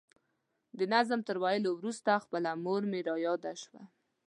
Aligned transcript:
د 0.77 0.79
نظم 0.93 1.19
تر 1.27 1.35
ویلو 1.43 1.69
وروسته 1.75 2.11
خپله 2.23 2.51
مور 2.63 2.81
مې 2.91 2.99
را 3.07 3.15
یاده 3.25 3.53
شوه. 3.61 3.81